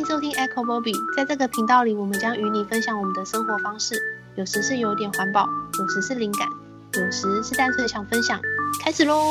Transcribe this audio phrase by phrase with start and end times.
[0.00, 3.94] 迎收听 Echo Bobby，在这个频道里，我们将与你分享我们的生活方式，
[4.34, 5.46] 有时是有点环保，
[5.78, 6.48] 有时是灵感，
[6.94, 8.40] 有时是单纯想分享。
[8.82, 9.30] 开始喽！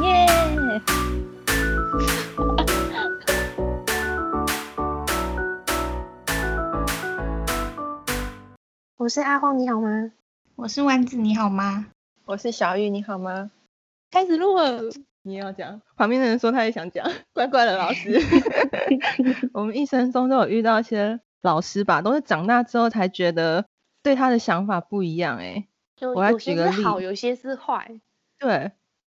[0.00, 0.28] 耶！
[8.96, 10.12] 我是阿荒，你好吗？
[10.54, 11.86] 我是丸子，你好吗？
[12.26, 13.50] 我是小玉，你好吗？
[14.12, 14.82] 开始录了。
[15.26, 18.20] 你也要讲，旁边的人说他也想讲， 怪怪的老师。
[19.54, 23.64] 我们一生中都有遇到一些老师吧，都是长大之后才觉得
[24.02, 25.66] 对他的想法不一样、欸。
[25.98, 28.00] 哎，我来举个例，有些是好，有些是坏。
[28.38, 28.72] 对，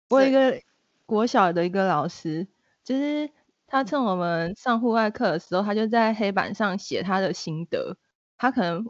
[0.08, 0.58] 我有一个
[1.04, 2.48] 国小的一个老师，
[2.82, 3.28] 就是
[3.66, 7.98] 他趁我们上户外课的时候，他就在黑板上写他的心得。
[8.38, 8.86] 他可能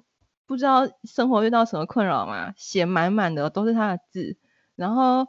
[0.46, 4.36] 不知道生活遇到什么困扰嘛，写满满的都是他的字，
[4.76, 5.26] 然后。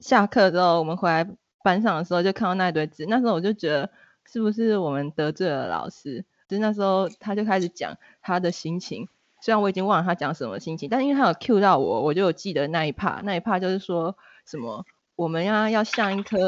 [0.00, 1.28] 下课之后，我们回来
[1.64, 3.06] 班上的时候，就看到那一堆字。
[3.08, 3.90] 那时候我就觉得，
[4.24, 6.24] 是不是我们得罪了老师？
[6.48, 9.08] 就那时候他就开始讲他的心情，
[9.40, 13.22] 虽然我已经忘了他讲什么心情，但因为他有 cue 到我，我就有记得那一 part。
[13.24, 14.84] 那一 part 就是说什么，
[15.16, 16.38] 我们要要像一棵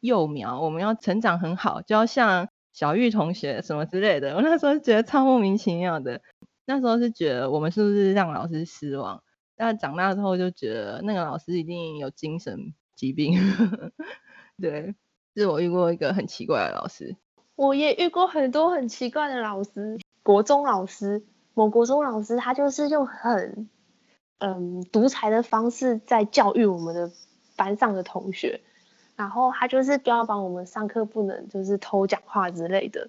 [0.00, 4.34] 幼苗，我们要成长很好，就要像小玉同学什么之类的。
[4.34, 6.20] 我那时候觉得超莫名其妙的。
[6.64, 9.22] 那时候是觉得我们是不是让老师失望？
[9.54, 13.38] 但长大之后就觉得那个老师一定有精神疾病。
[14.60, 14.96] 对，
[15.36, 17.16] 是我遇过一个很奇怪的老师。
[17.54, 20.00] 我也遇过很多很奇怪的老师。
[20.22, 21.24] 国中老师，
[21.54, 23.68] 某国中老师，他就是用很
[24.38, 27.12] 嗯独裁的方式在教育我们的
[27.54, 28.60] 班上的同学，
[29.14, 33.08] 然后他就是标榜我们上课不能就是偷讲话之类的。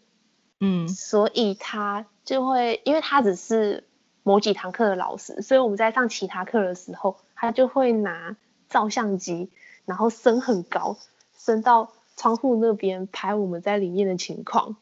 [0.59, 3.85] 嗯，所以他就会，因为他只是。
[4.23, 8.35] 某几堂课的老师，所以我们在上其他课的时候，他就会拿
[8.67, 9.49] 照相机，
[9.87, 10.97] 然后升很高，
[11.35, 14.75] 升到窗户那边拍我们在里面的情况，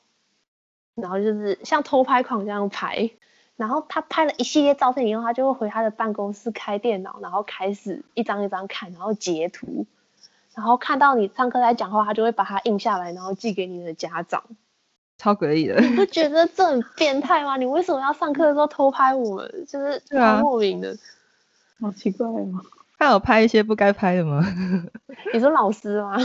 [0.95, 3.11] 然后就是像偷拍狂这样拍。
[3.55, 9.85] 然后他拍了一系列照片以后，他就会回他的办公室开电脑，然后开始一张一张看，然后截图，
[10.53, 14.43] 然后看到你上课在讲话，他就会把它印下来，然后寄给你的家长。
[15.17, 17.55] 超诡异的，你不觉得这很变态吗？
[17.55, 19.65] 你为什么要上课的时候偷拍我们？
[19.65, 20.97] 就是超莫名的，
[21.79, 22.61] 好奇怪哦。
[22.97, 24.41] 他有拍一些不该拍的吗？
[25.33, 26.17] 你说老师吗？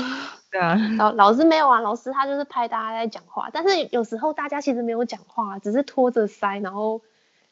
[0.51, 7.01] 对啊，老老师没有啊，老师他就是拍大家在讲话，但是有时候大家其实没有讲话，只是托着腮，然后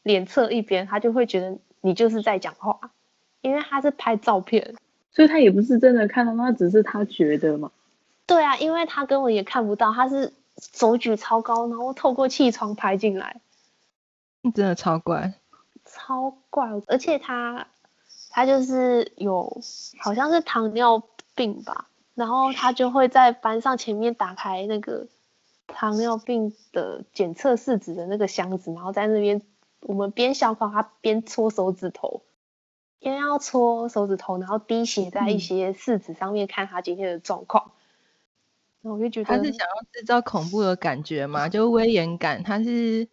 [0.03, 2.91] 脸侧一边，他就会觉得你就是在讲话，
[3.41, 4.75] 因为他是拍照片，
[5.11, 7.71] 所以他也不是真的看到，那只是他觉得嘛。
[8.25, 10.33] 对啊，因为他根本也看不到，他是。
[10.73, 13.39] 手举超高，然后透过气窗拍进来，
[14.53, 15.35] 真的超怪，
[15.85, 16.67] 超怪！
[16.87, 17.65] 而且他
[18.39, 19.61] 他就是有
[19.97, 21.03] 好像是糖尿
[21.35, 25.09] 病吧，然后他就会在班上前面打开那个
[25.67, 29.41] 糖尿病的检测试纸的那个箱子，然后在那边
[29.81, 32.21] 我们边小考他边搓手指头，
[32.99, 37.71] 因为要搓手指头，然后滴血在一些试纸上面，看他今天的状况。
[38.83, 42.41] 嗯我就觉得他是想要制造恐怖的感觉嘛，就威严感。
[42.41, 43.05] 他是，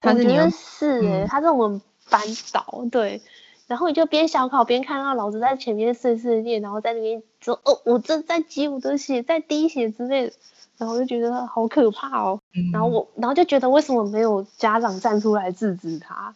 [0.00, 2.22] 他是你们是他是我们班
[2.54, 3.20] 导对。
[3.66, 10.32] 然后你就边小考边看到老师在前面碎碎念，然后在那边说哦，我正在挤我的血，在滴血之类的。
[10.78, 12.38] 然后我就觉得好可怕哦。
[12.52, 16.34] 嗯、然后我，然后就觉得为什么没有家长站出来制止他？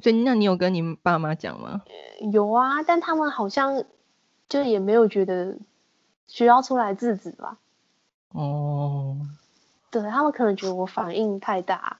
[0.00, 1.80] 所以那你有跟你爸妈讲吗？
[2.32, 3.84] 有啊，但他们好像
[4.46, 5.56] 就也没有觉得
[6.26, 7.56] 需要出来制止吧。
[8.32, 9.16] 哦，
[9.90, 11.96] 对，他们可能觉得我反应太大，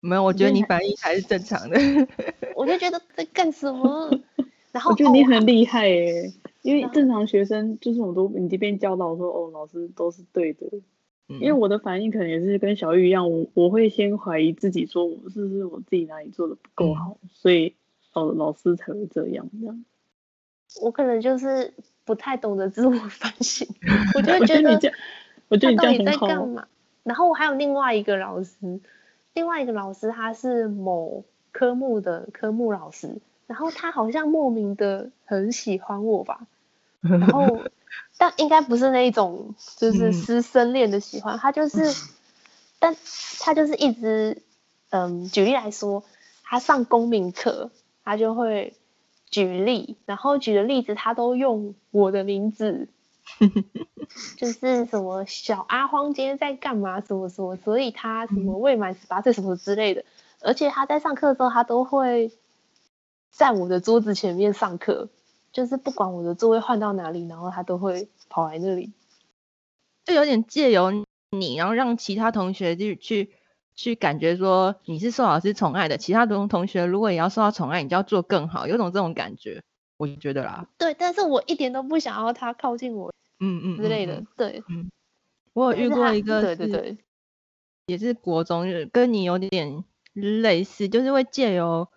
[0.00, 1.78] 没有，我觉得你反应还是正常的。
[2.54, 4.10] 我就觉得在干什么？
[4.72, 10.66] 然后我觉得你很厉害耶， 因为正常学生就是我都你这边教导说，哦，老师都是对的。
[11.28, 17.74] 嗯、因为我的反应可能也是跟小玉一样，我我会先怀疑自己，说我是不是我自己哪里做的不够好，嗯、所以
[18.12, 19.84] 哦，老师才会这样这样。
[20.82, 21.72] 我可能就是
[22.04, 23.66] 不太懂得自我反省，
[24.14, 24.96] 我就觉得你这样。
[25.48, 26.68] 我觉得你到底在干嘛？
[27.02, 28.80] 然后我还有另外一个老师，
[29.36, 31.22] 另外一个老师他是某
[31.52, 36.46] 科目的科目老师，然后他好像莫名的很喜欢我吧，
[37.02, 37.60] 然后
[38.16, 41.94] 但应该不是那种就是师生恋的喜欢，他就是，
[42.80, 42.96] 但
[43.40, 44.42] 他就是一直
[44.88, 46.02] 嗯，举例来说，
[46.42, 47.70] 他上公民课，
[48.04, 48.72] 他就会
[49.30, 52.88] 举例，然后举的例子他都用我的名字。
[54.36, 57.00] 就是什么小阿荒今天在干嘛？
[57.00, 60.04] 什么什么，所以他什么未满十八岁什么之类的。
[60.40, 62.30] 而且他在上课的时候，他都会
[63.30, 65.08] 在我的桌子前面上课，
[65.52, 68.92] 就是不管我的座位换到哪里，然后他都会跑来那里，
[70.04, 70.92] 就有点借由
[71.30, 73.32] 你，然后让其他同学就去
[73.74, 79.62] 去感觉说你是受老师宠爱的，其他同同学如果也要受到宠爱，你就要做更好，有种这种感觉，
[79.96, 80.66] 我觉得啦。
[80.78, 84.90] 对，但是我一点都不想要他靠近我，嗯嗯之类的，对，嗯，
[85.52, 86.98] 我有遇过一个，对对对，
[87.86, 89.84] 也是国中，跟你有点
[90.14, 91.88] 类似，就是会借由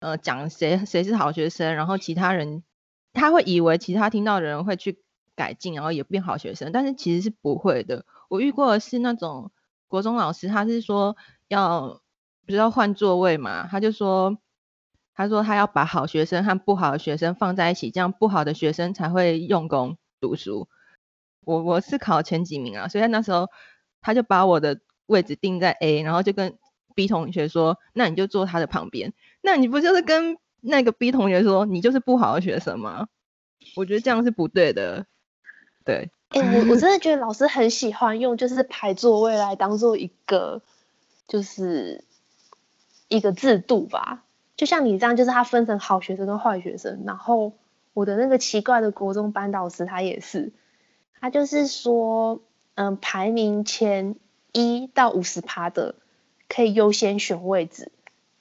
[0.00, 2.62] 呃讲谁谁是好学生，然后其他人
[3.12, 4.98] 他会以为其他听到的人会去
[5.34, 8.04] 改进，然后也变好学生，但是其实是不会的。
[8.28, 9.50] 我遇过的是那种
[9.88, 11.16] 国中老师，他是说
[11.48, 12.02] 要
[12.46, 14.38] 不是要换座位嘛，他就说
[15.14, 20.68] 他说他要把好学生和不好的学生放在一起，这样不好的学生才会用功读书。
[21.44, 23.48] 我我是考前几名啊，所以那时候
[24.00, 26.56] 他就把我的位置定在 A，然后就跟
[26.94, 29.12] B 同学说，那你就坐他的旁边。
[29.40, 33.08] 那你不就是跟那个 B 同学说，你就是不好的学生吗？
[33.74, 35.04] 我觉得这样是不对的。
[35.84, 40.62] 对，哎、我我真的觉得老师很喜欢用就是排座位来当做一个
[41.26, 42.04] 就是
[43.08, 44.22] 一个制度吧，
[44.56, 47.02] 就像你这样，就是他分成好学生跟坏学生。
[47.04, 47.52] 然后
[47.92, 50.52] 我的那个奇怪的国中班导师他也是，
[51.20, 52.40] 他就是说，
[52.74, 54.16] 嗯，排名前
[54.52, 55.94] 一到五十趴的
[56.48, 57.92] 可以优先选位置，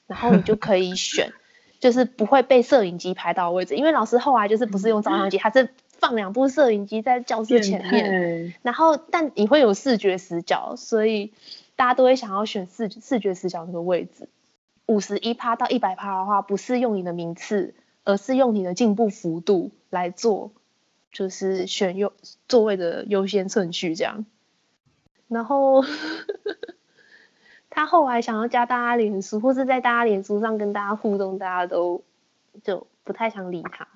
[0.07, 1.33] 然后你就可以选，
[1.79, 5.69] 就是不会被摄影机拍到位置，因为老师后来就是不是用照相机，他是。
[6.01, 11.31] 放两部摄影机在教室前面，然后但你会有视觉死角，所以
[11.75, 14.27] 大家都会想要选视视觉死角那个位置。
[14.87, 20.51] 五十一趴到一百趴的话，不是用你的名次，而是用你的进步幅度来做，
[21.11, 22.13] 就是选优
[22.47, 24.25] 座位的优先顺序这样。
[25.27, 25.83] 然后
[27.69, 32.03] 他后来想要加大家脸书，或是在大家脸书上跟大家互动，大家都
[32.63, 33.87] 就不太想理他。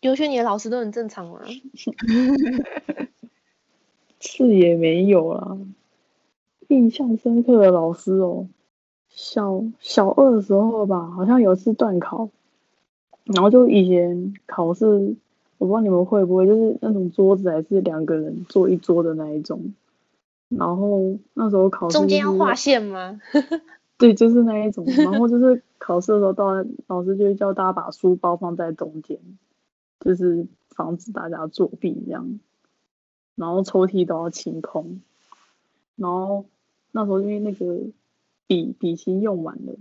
[0.00, 1.40] 优轩，你的老师都很正常吗？
[4.20, 5.58] 是也没有啦。
[6.68, 8.46] 印象深刻的老师哦，
[9.22, 12.30] 小小二的时候吧，好像有一次断考，
[13.24, 14.86] 然后就以前考试，
[15.58, 19.74] 我不知道你们会不会，就是那种桌子还是两个人坐一桌的那一种，
[20.48, 23.20] 然后那时候考试、就是、中间要画线吗？
[23.98, 29.18] 对，就是那一种，然后就是考试的时候，到老师就会叫大家把书包放在中间。
[30.00, 32.40] 就是防止大家作弊这样，
[33.34, 35.02] 然后抽屉都要清空，
[35.94, 36.46] 然后
[36.90, 37.80] 那时候因为那个
[38.50, 39.76] 笔笔芯用完了，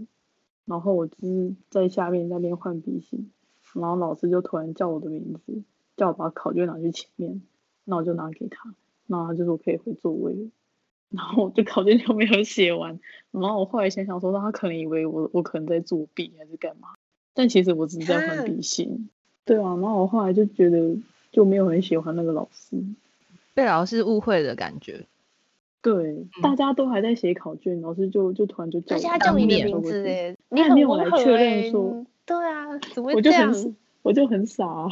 [0.66, 3.32] 然后我就是在下面那边换笔芯，
[3.74, 5.64] 然后老师就突然叫我的名字，
[5.98, 7.42] 叫我把考卷拿去前面，
[7.84, 8.76] 那我就拿给他，
[9.08, 10.52] 那他就说可以回座位，
[11.10, 13.00] 然后我就考卷就没有写完，
[13.32, 16.90] 然后我后来想想说，他可能以为我我可能在作弊还是干嘛，
[17.34, 19.10] 但其实我只是在换笔芯。
[19.46, 20.96] 对啊，然后我后来就觉得
[21.32, 22.78] 就没有很喜欢那个老师，
[23.56, 25.08] 被老师误会的感觉。
[25.82, 32.06] 对，嗯、大家都还在写考卷，老师就就突然就叫，他叫你的名字哎，你还没有来确认说。
[32.26, 33.50] 对啊，怎么会这样？
[33.50, 34.90] 我就很我就很傻、啊，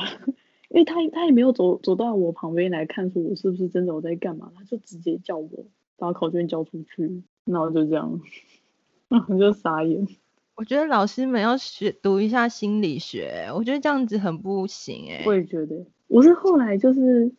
[0.69, 5.47] 因为他他也没有走走到我旁边来看说我是不是真的我在干嘛，他就直接叫我
[5.97, 8.21] 把考卷交出去，然后就这样，
[9.09, 10.07] 然后就傻眼。
[10.55, 15.23] 我觉得老师们要学读一下心理学，我觉得这样子很不行哎。
[15.25, 17.31] 我也觉得，我是后来就是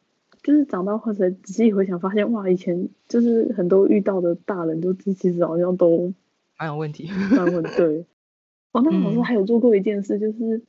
[0.43, 6.13] 就是长大后才仔细回想，发现哇，以前就是很多遇到的大人都其实好像都
[6.59, 7.77] 蛮有问题。
[7.77, 8.07] 对，
[8.73, 10.63] 哦，那老师还有做过一件事，就是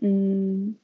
[0.00, 0.74] 嗯，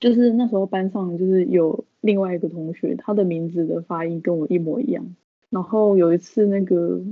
[0.00, 5.14] 就是那时候班上就是有另外一个同学，他的名字的发音跟我一模一样，
[5.50, 7.02] 然后有一次那个。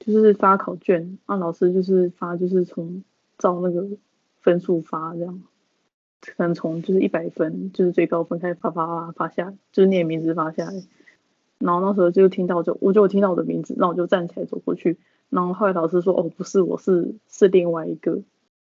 [0.00, 3.04] 就是发考卷，让老师就是发，就是从
[3.38, 3.88] 照那个
[4.42, 5.40] 分数发这样，
[6.36, 10.82] 可能从就是一百分，就是最高分开始发发发发下来，就是念名字发下来。
[11.58, 14.98] 然后那时候就听到就我就有听到我的名字，然后我就站起来走过去。
[15.30, 18.20] 然后后来老师说：“哦，不是，我是是另外一个。”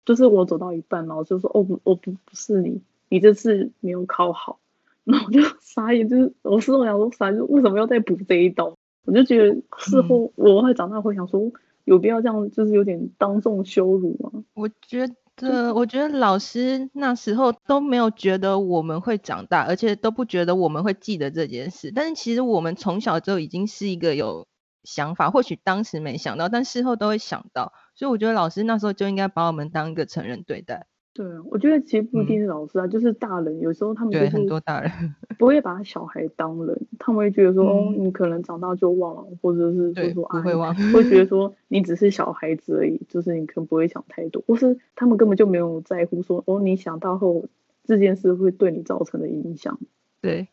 [0.06, 4.60] 就是我走到一半，老师就说：“哦不，我不不是你，你这次没有考好。”
[5.04, 8.76] 然后我就傻眼，就是老师我想说傻，就为什么要再补这一刀？
[9.06, 11.52] 我就觉得事后我会长大会想说，
[11.86, 14.44] 有必要这样，就是有点当众羞辱吗？
[14.54, 21.91] 我觉这，我觉得老师那时候都没有觉得我们会长大，而且都不觉得我们会记得这件事。
[21.91, 24.48] 但是其实我们从小就已经是一个有
[24.84, 27.72] 想法，或许当时没想到，但事后都会想到。
[27.94, 30.88] 所以我觉得老师那时候就应该把我们当一个成人对待。
[31.18, 34.92] 对啊，我觉得其实不一定是老师啊，嗯、就是大人，有时候他们就是很多大人。
[35.40, 41.26] 不会把小孩当人，他们会觉得说，嗯、哦，你可能长大就忘了，或者是就说啊，不会忘，会觉得。
[41.28, 47.46] 说你只是小孩子而已，就是你可能不会想太多，或是他们根本就没有在乎说，哦，你想到后
[47.84, 49.80] 这件事会对你造成的影响。
[50.22, 50.48] 对，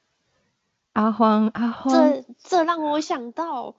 [0.95, 3.77] 阿荒，阿荒，这这让我想到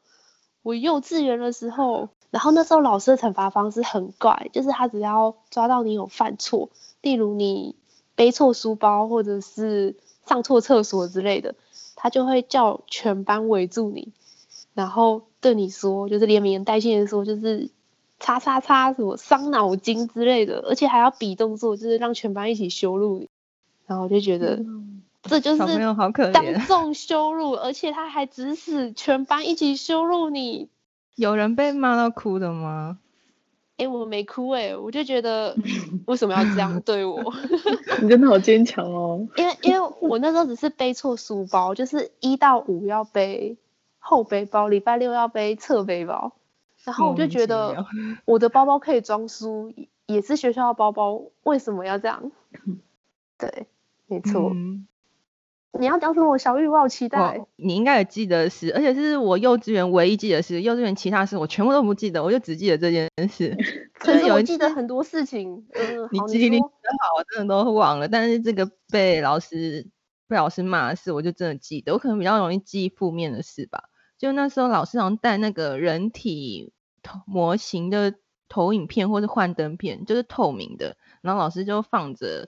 [0.63, 6.69] 我幼稚园的时候，然后那时候老师的惩罚方式很怪，就是他只要抓到你有犯错，
[7.01, 7.75] 例如你
[8.15, 11.55] 背错书包或者是上错厕所之类的，
[11.95, 14.13] 他就会叫全班围住你，
[14.73, 17.69] 然后对你说，就是连名带姓的说，就是
[18.19, 23.29] 叉叉叉什么伤脑筋之类的，而且还要比动作，就是让全班一起羞辱你，
[23.87, 24.55] 然后我就觉得。
[24.55, 25.57] 嗯这就是
[26.31, 30.69] 当众羞辱，而且他还指使全班一起羞辱你。
[31.15, 32.99] 有人被骂到哭的吗？
[33.77, 35.53] 哎、欸，我没哭哎、欸，我就觉得
[36.07, 37.21] 为什么要这样对我？
[38.01, 39.27] 你真的好坚强哦。
[39.35, 43.57] 因为因为我那时候只是背错书包，就是一到五要背
[43.99, 46.37] 后背包，礼拜六要背侧背包，
[46.85, 47.85] 然后我就觉得
[48.23, 49.73] 我的包包可以装书，
[50.05, 52.31] 也是学校的包包，为什么要这样？
[53.37, 53.67] 对，
[54.07, 54.51] 没错。
[54.53, 54.87] 嗯
[55.79, 56.67] 你要讲什么小玉？
[56.67, 57.45] 我好期待。
[57.57, 63.55] 你应该也记得是，而且这是我幼稚园唯一记得是，幼稚园其他事我全部都不记得，我就只记得这件事。
[63.93, 65.65] 可是我记得很多事情。
[65.73, 68.07] 嗯， 你记忆力真好，我真的都忘了。
[68.07, 69.85] 但是这个被老师
[70.27, 71.93] 被老师骂的事，我就真的记得。
[71.93, 73.83] 我可能比较容易记负面的事吧。
[74.17, 76.71] 就那时候老师好像带那个人体
[77.25, 78.13] 模型的
[78.47, 82.47] 投影片或是幻灯片，就是透明的，然后老师就放着。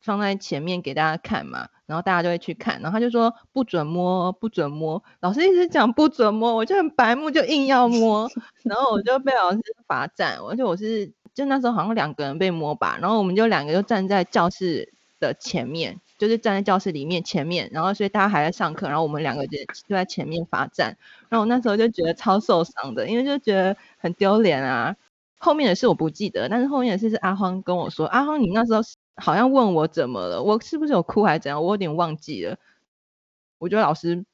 [0.00, 5.02] 放在前面给大家看嘛，然后大家就会去看，然后他就说不准摸，不准摸。
[5.20, 8.30] 老师一直讲不准摸，我就很白目，就硬要摸，
[8.64, 10.38] 然后我就被老师罚站。
[10.38, 20.96] 而且我是就那时候好像两个人被摸吧，然后我们就两个就站在教室的前面，就是站在教室里面前面，然后所以大家还在上课，然后我们两个就就在前面罚站。
[21.28, 24.96] 然后我那时候就觉得超受伤的，因为就觉得很丢脸啊。
[25.38, 28.80] 后面的事我不记得，但是后面的事是阿荒跟我说，阿荒你那时候
[29.20, 31.62] 好像问我怎么了，我是不是有哭还是怎样？
[31.62, 32.58] 我有点忘记了。
[33.58, 34.24] 我觉得老师，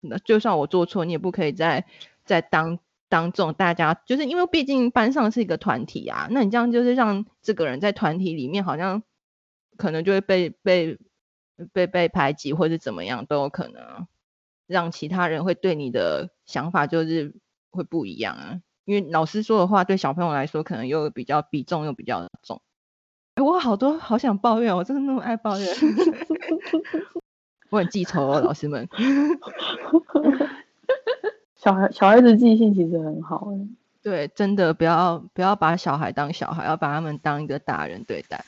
[0.00, 1.86] 那就算我做错，你也不可以再
[2.24, 2.78] 再当
[3.08, 9.02] 当众大家，就是因为毕竟班上是一个团体啊，那你这样就是让这个人在团体里面好像
[9.76, 10.98] 可能就会被被
[11.72, 14.06] 被被排挤或者怎么样都有可能，
[14.66, 17.34] 让其他人会对你的想法就是
[17.70, 18.60] 会不一样啊。
[18.86, 22.62] 因为老师说的话对小朋友来说可能又比较比重又比较重。
[23.42, 25.68] 我好多好想抱怨，我真的那么爱抱怨。
[27.70, 28.88] 我很记仇哦，老师们。
[31.56, 33.48] 小孩小孩子记性其实很好。
[34.02, 38.44] 对，真的不要不要把小孩当小孩，要把他们当一个大人对待。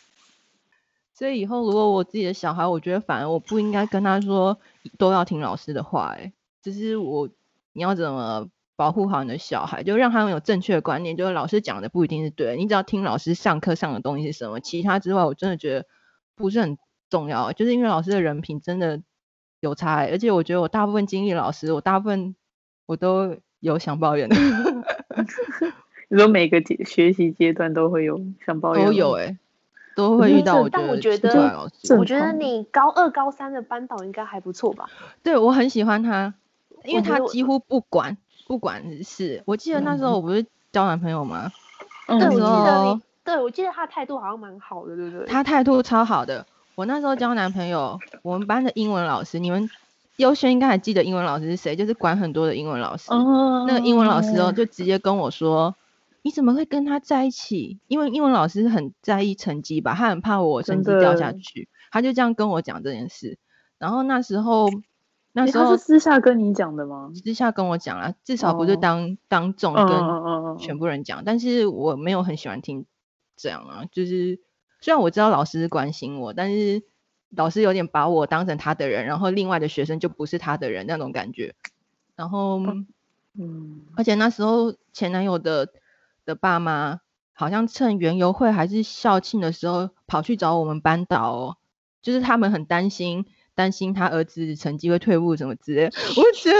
[1.15, 4.59] 所以以后如果我自己的小孩，我觉得反而我不应该跟他说
[4.99, 7.29] 都要听老师的话，哎，只是我
[7.73, 8.49] 你要怎么。
[8.77, 15.87] 保护好你的小孩，就让他们有正确的观念，就是老师讲的不一定是对的，你只要听老师上课上的东西是什么，其他之外我真的觉得
[16.35, 16.77] 不是很
[17.09, 19.01] 重要，就是因为老师的人品真的
[19.61, 22.37] 有差，而且我觉得我大部分经历老师，我大部分
[22.85, 24.37] 我都有想抱怨的。
[26.09, 29.39] 你说每个阶学习阶段都会有想抱怨，都有哎、欸，
[29.97, 30.61] 都会遇到。
[30.61, 31.69] 我但我觉得，
[31.99, 34.89] 我觉得你高二高三的班导应该还不错吧？
[35.23, 36.35] 对，我很喜欢他，
[36.85, 38.19] 因为他几乎不管。
[38.47, 41.51] 不管是，我记得那时候我不是交男朋友吗？
[42.07, 45.27] 嗯、对，我记得，对，我记得他态度好像蛮好的，对不对？
[45.27, 46.47] 他态度超好的。
[46.77, 49.69] 我那时候交男朋友，我们班的英文老师，你们
[50.17, 51.75] 优轩应该还记得英文老师是谁？
[51.75, 53.11] 就是管很多的英文老师。
[53.11, 53.65] 哦。
[53.67, 55.75] 那个英文老师哦，就直接跟我说
[56.23, 63.39] ：“你怎么会跟他在一起？”因为英文老师很在意成绩吧，他很怕我成绩掉下去，他就这样跟我讲这件事。
[63.79, 64.69] 然后那时候。
[65.37, 67.11] 那时候是私下跟你讲的吗？
[67.15, 69.17] 私下跟我讲啊，至少不是当、oh.
[69.29, 71.19] 当众跟全部人讲。
[71.19, 71.27] Oh.
[71.27, 72.87] 但是我没有很喜欢听
[73.37, 74.41] 这样啊，就是
[74.81, 76.83] 虽然我知道老师关心我，但是
[77.29, 81.55] 老师有点把我当成他的人，然后另外的学生就不是他的人那种感觉。
[82.15, 82.59] 然后，
[83.39, 85.69] 嗯，而且那时候前男友的
[86.25, 87.01] 的爸妈
[87.35, 91.57] 好像趁园游会还是校庆的时候跑去找我们班导哦，
[92.01, 93.27] 就是他们很担心。
[93.57, 95.87] 担心他儿子成绩会退步什么之类，
[96.17, 96.59] 我觉得，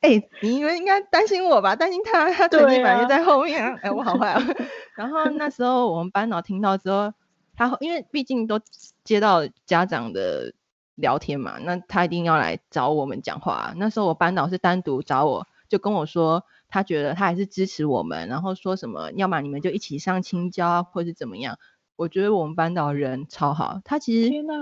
[0.00, 1.76] 哎、欸，你们应该担心我吧？
[1.76, 3.60] 担心他，他成绩反而在后面。
[3.62, 4.42] 哎、啊欸，我好坏啊！
[4.96, 7.12] 然后那时候我们班导听到之后，
[7.56, 8.60] 他因为毕竟都
[9.04, 10.54] 接到家长的
[10.94, 13.74] 聊天嘛，那他一定要来找我们讲话。
[13.76, 21.58] 那时候我班导是单独找我，就跟我说，他觉得他还是支持我们，然后说什么，要么你们就一起上清交，或是怎么样。
[22.00, 24.54] 我觉得我们班导人超好，他其实，天哪，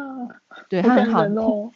[0.68, 1.70] 对他很好，哦，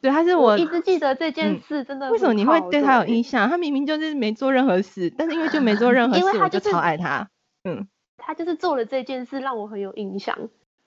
[0.00, 2.12] 对，他是我，我一直记得这件事，真的，嗯。
[2.12, 3.48] 为什么你会对他有印象？
[3.48, 7.28] 他明明就是没做任何事，但是因为就没做任 何事，就是，我就超爱他。
[7.64, 10.38] 嗯，他就是做了这件事，让我很有印象。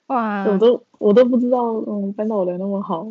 [0.06, 3.06] 哇，我都我都不知道，嗯，班导人那么好。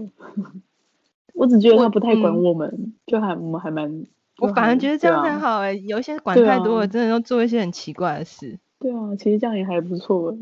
[1.36, 4.08] 我只觉得他不太管我们，嗯、就还我们还蛮。
[4.40, 8.58] 我反而觉得这样才好哎、欸，啊、有一些管太多了，真的要做一些很奇怪的事。
[8.80, 10.36] 对啊，其实这样也还不错。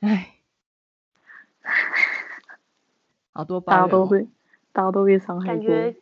[0.00, 0.34] 哎，
[3.32, 4.26] 好多大家都会，
[4.72, 5.48] 大家都被伤害。
[5.48, 5.94] 感觉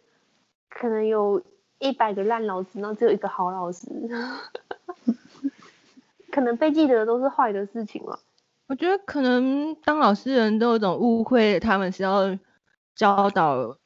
[0.68, 1.42] 可能有
[1.78, 3.86] 一百个烂老师，然后只有一个好老师。
[6.30, 8.20] 可能被记得的都是坏的事情了。
[8.68, 12.38] 我觉得可能当老师人都有种误会，他们是要
[12.94, 13.78] 教导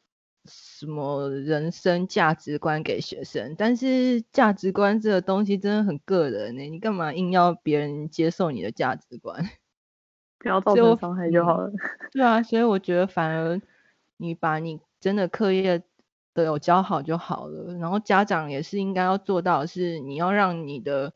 [0.45, 9.49] 什么人生价值观给学生，但是价值观这个东西真的很个人呢、欸，你干嘛硬要别人接受你的价值观？
[10.43, 11.73] 不要造成伤害就好了。
[12.11, 13.61] 对啊，所以我觉得反而
[14.17, 15.83] 你把你真的课业
[16.35, 21.13] 都有教好就好了，然后家长也是应该要做到是，你要让你的。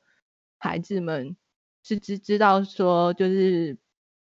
[0.58, 1.36] 孩子们
[1.82, 3.76] 是知知道说，就是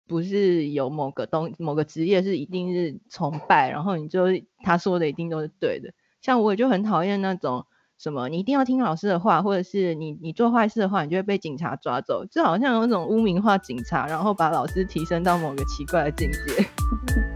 [0.05, 4.25] 不是有某个东某个职业是一定是崇拜，然后你就
[4.61, 5.93] 他说的一定都是对的。
[6.21, 7.65] 像我就很讨厌那种
[8.01, 17.28] 什么，你一定要听老师的话，或者是你你做坏事的话，你就会被警察抓走，就好像有一种污名化警察，然后把老师提升到某个奇怪的境界。